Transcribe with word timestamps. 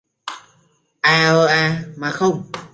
À 1.03 1.25
ờ 1.31 1.45
à 1.45 1.83
mà 1.97 2.11
không 2.11 2.43